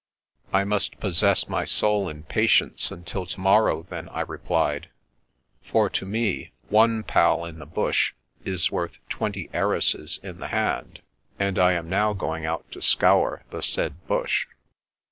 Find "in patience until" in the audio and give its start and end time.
2.09-3.27